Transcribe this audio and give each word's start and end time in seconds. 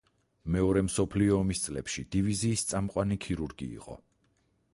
მეორე 0.53 0.81
მსოფლიო 0.87 1.37
ომის 1.41 1.61
წლებში 1.65 2.05
დივიზიის 2.17 2.65
წამყვანი 2.73 3.19
ქირურგი 3.27 3.71
იყო. 3.79 4.01